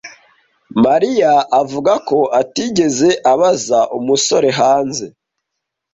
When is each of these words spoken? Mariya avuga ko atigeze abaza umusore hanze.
Mariya 0.85 1.33
avuga 1.61 1.93
ko 2.09 2.19
atigeze 2.41 3.09
abaza 3.31 3.79
umusore 3.97 4.49
hanze. 4.59 5.05